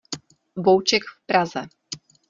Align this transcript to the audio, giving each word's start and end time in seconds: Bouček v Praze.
Bouček 0.57 1.03
v 1.03 1.25
Praze. 1.25 1.67